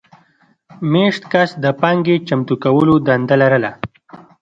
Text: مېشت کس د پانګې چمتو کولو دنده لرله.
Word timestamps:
مېشت 0.91 1.23
کس 1.33 1.49
د 1.63 1.65
پانګې 1.81 2.15
چمتو 2.27 2.53
کولو 2.63 2.95
دنده 3.07 3.35
لرله. 3.41 3.71